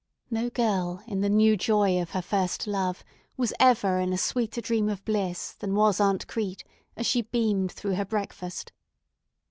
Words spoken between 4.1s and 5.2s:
a sweeter dream of